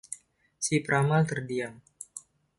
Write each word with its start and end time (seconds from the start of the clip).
Si 0.67 0.79
peramal 0.87 1.29
terdiam. 1.33 1.75